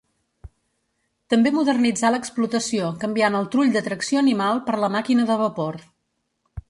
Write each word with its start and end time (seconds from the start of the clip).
També 1.33 1.51
modernitzà 1.57 2.11
l'explotació 2.15 2.89
canviant 3.03 3.37
el 3.41 3.45
trull 3.57 3.77
de 3.77 3.85
tracció 3.89 4.25
animal 4.25 4.63
per 4.71 4.81
la 4.85 4.91
màquina 4.97 5.27
de 5.29 5.37
vapor. 5.47 5.79